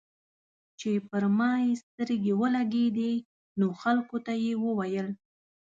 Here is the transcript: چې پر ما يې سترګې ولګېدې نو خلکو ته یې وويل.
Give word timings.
چې 0.79 0.91
پر 1.09 1.23
ما 1.37 1.51
يې 1.63 1.73
سترګې 1.83 2.33
ولګېدې 2.41 3.13
نو 3.59 3.67
خلکو 3.81 4.17
ته 4.25 4.33
یې 4.43 4.53
وويل. 4.65 5.07